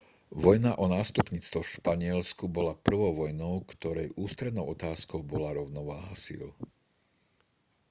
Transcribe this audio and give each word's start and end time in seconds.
vojna 0.43 0.71
o 0.83 0.89
nástupníctvo 0.97 1.59
v 1.63 1.73
španielsku 1.77 2.43
bola 2.57 2.73
prvou 2.85 3.11
vojnou 3.21 3.53
ktorej 3.73 4.15
ústrednou 4.23 4.65
otázkou 4.75 5.19
bola 5.31 5.49
rovnováha 5.59 6.13
síl 6.23 6.43